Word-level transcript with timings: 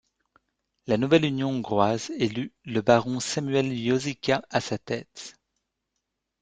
La 0.87 0.97
nouvelle 0.97 1.25
Union 1.25 1.49
hongroise 1.51 2.09
élut 2.17 2.51
le 2.65 2.81
baron 2.81 3.19
Sámuel 3.19 3.77
Josika 3.77 4.41
à 4.49 4.59
sa 4.59 4.79
tête. 4.79 5.37